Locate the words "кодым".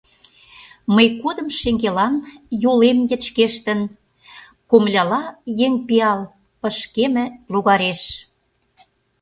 1.21-1.47